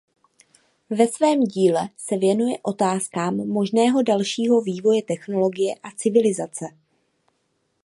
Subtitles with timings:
[0.91, 6.65] Ve svém díle se věnuje otázkám možného dalšího vývoje technologie a civilizace.